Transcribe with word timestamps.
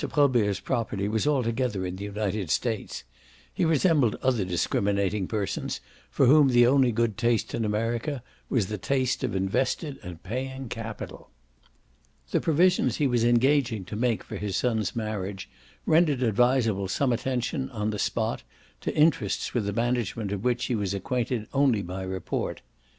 Probert's 0.09 0.59
property 0.59 1.07
was 1.07 1.27
altogether 1.27 1.85
in 1.85 1.95
the 1.95 2.05
United 2.05 2.49
States: 2.49 3.03
he 3.53 3.63
resembled 3.65 4.15
other 4.23 4.43
discriminating 4.43 5.27
persons 5.27 5.79
for 6.09 6.25
whom 6.25 6.47
the 6.47 6.65
only 6.65 6.91
good 6.91 7.19
taste 7.19 7.53
in 7.53 7.63
America 7.63 8.23
was 8.49 8.65
the 8.65 8.79
taste 8.79 9.23
of 9.23 9.35
invested 9.35 9.99
and 10.01 10.23
paying 10.23 10.69
capital. 10.69 11.29
The 12.31 12.41
provisions 12.41 12.95
he 12.97 13.05
was 13.05 13.23
engaging 13.23 13.85
to 13.85 13.95
make 13.95 14.23
for 14.23 14.37
his 14.37 14.57
son's 14.57 14.95
marriage 14.95 15.47
rendered 15.85 16.23
advisable 16.23 16.87
some 16.87 17.13
attention, 17.13 17.69
on 17.69 17.91
the 17.91 17.99
spot, 17.99 18.41
to 18.79 18.91
interests 18.95 19.53
with 19.53 19.65
the 19.67 19.71
management 19.73 20.31
of 20.31 20.43
which 20.43 20.65
he 20.65 20.73
was 20.73 20.95
acquainted 20.95 21.45
only 21.53 21.83
by 21.83 22.01
report. 22.01 22.61